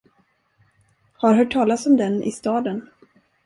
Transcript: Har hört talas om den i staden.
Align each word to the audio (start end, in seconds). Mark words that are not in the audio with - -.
Har 1.13 1.33
hört 1.33 1.51
talas 1.51 1.85
om 1.85 1.97
den 1.97 2.23
i 2.23 2.31
staden. 2.31 2.89